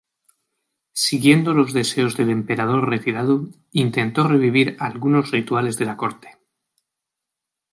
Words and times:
Siguiendo 0.93 1.53
los 1.53 1.73
deseos 1.73 2.17
del 2.17 2.31
emperador 2.31 2.89
retirado, 2.89 3.49
intentó 3.71 4.27
revivir 4.27 4.75
algunos 4.79 5.29
rituales 5.29 5.77
de 5.77 5.85
la 5.85 5.95
corte. 5.95 6.39